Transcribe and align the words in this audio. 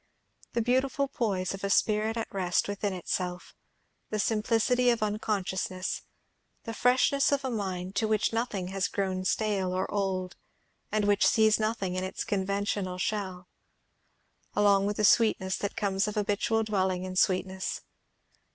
The 0.53 0.63
beautiful 0.63 1.07
poise 1.07 1.53
of 1.53 1.63
a 1.63 1.69
spirit 1.69 2.17
at 2.17 2.33
rest 2.33 2.67
within 2.67 2.91
itself; 2.91 3.53
the 4.09 4.17
simplicity 4.17 4.89
of 4.89 5.03
unconsciousness; 5.03 6.01
the 6.63 6.73
freshness 6.73 7.31
of 7.31 7.45
a 7.45 7.51
mind 7.51 7.95
to 7.97 8.07
which 8.07 8.33
nothing 8.33 8.69
has 8.69 8.87
grown 8.87 9.25
stale 9.25 9.71
or 9.73 9.85
old, 9.93 10.35
and 10.91 11.05
which 11.05 11.27
sees 11.27 11.59
nothing 11.59 11.93
in 11.93 12.03
its 12.03 12.23
conventional 12.23 12.97
shell; 12.97 13.47
along 14.55 14.87
with 14.87 14.97
the 14.97 15.05
sweetness 15.05 15.57
that 15.57 15.75
comes 15.77 16.07
of 16.07 16.15
habitual 16.15 16.63
dwelling 16.63 17.03
in 17.03 17.15
sweetness. 17.15 17.81